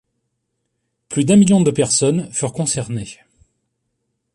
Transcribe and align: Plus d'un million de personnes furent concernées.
Plus 1.09 1.25
d'un 1.25 1.35
million 1.35 1.61
de 1.61 1.69
personnes 1.69 2.27
furent 2.33 2.53
concernées. 2.53 3.19